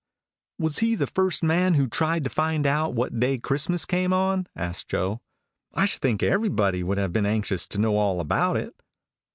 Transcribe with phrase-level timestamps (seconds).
[0.57, 4.47] "Was he the first man who tried to find out what day Christmas came on?"
[4.55, 5.21] asked Joe.
[5.75, 8.73] "I should think everybody would have been anxious to know all about it."